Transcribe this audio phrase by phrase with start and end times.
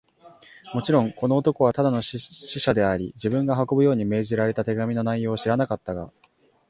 [0.73, 2.17] もちろん、この男はただの使
[2.59, 6.11] 者であり、自分が運ぶように命じられた手紙の内容を知らなかったが、